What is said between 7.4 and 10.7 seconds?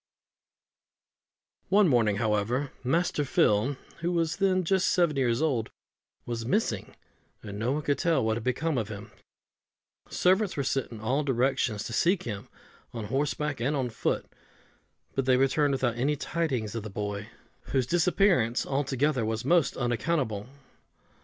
and no one could tell what had become of him: servants were